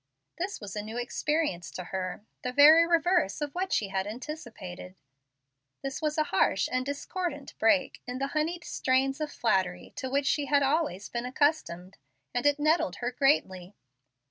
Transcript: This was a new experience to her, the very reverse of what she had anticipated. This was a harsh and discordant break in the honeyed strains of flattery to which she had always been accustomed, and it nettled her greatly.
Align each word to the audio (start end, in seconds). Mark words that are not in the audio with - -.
This 0.39 0.59
was 0.59 0.75
a 0.75 0.81
new 0.81 0.97
experience 0.97 1.69
to 1.69 1.83
her, 1.83 2.23
the 2.41 2.51
very 2.51 2.87
reverse 2.87 3.39
of 3.39 3.53
what 3.53 3.71
she 3.71 3.89
had 3.89 4.07
anticipated. 4.07 4.95
This 5.83 6.01
was 6.01 6.17
a 6.17 6.23
harsh 6.33 6.67
and 6.71 6.83
discordant 6.83 7.53
break 7.59 8.01
in 8.07 8.17
the 8.17 8.29
honeyed 8.29 8.63
strains 8.63 9.21
of 9.21 9.31
flattery 9.31 9.93
to 9.97 10.09
which 10.09 10.25
she 10.25 10.45
had 10.47 10.63
always 10.63 11.07
been 11.07 11.27
accustomed, 11.27 11.99
and 12.33 12.47
it 12.47 12.57
nettled 12.57 12.95
her 12.95 13.11
greatly. 13.11 13.75